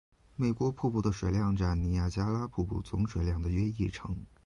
[0.35, 4.17] 美国瀑布的水量占尼亚加拉瀑布总水量的约一成。